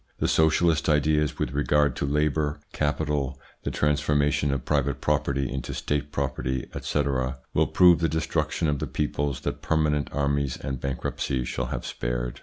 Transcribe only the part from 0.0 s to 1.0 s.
The socialist